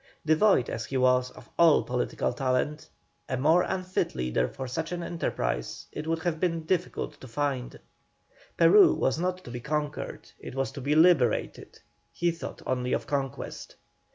Devoid 0.25 0.67
as 0.67 0.85
he 0.87 0.97
was 0.97 1.29
of 1.29 1.47
all 1.59 1.83
political 1.83 2.33
talent, 2.33 2.89
a 3.29 3.37
more 3.37 3.61
unfit 3.61 4.15
leader 4.15 4.47
for 4.47 4.67
such 4.67 4.91
an 4.91 5.03
enterprise 5.03 5.85
it 5.91 6.07
would 6.07 6.17
have 6.23 6.39
been 6.39 6.65
difficult 6.65 7.21
to 7.21 7.27
find. 7.27 7.79
Peru 8.57 8.95
was 8.95 9.19
not 9.19 9.43
to 9.43 9.51
be 9.51 9.59
conquered, 9.59 10.31
it 10.39 10.55
was 10.55 10.71
to 10.71 10.81
be 10.81 10.95
liberated; 10.95 11.77
he 12.11 12.31
thought 12.31 12.63
only 12.65 12.93
of 12.93 13.05
conquest. 13.05 13.75